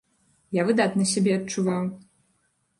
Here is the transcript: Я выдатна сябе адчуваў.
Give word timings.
Я 0.59 0.63
выдатна 0.69 1.07
сябе 1.13 1.37
адчуваў. 1.39 1.83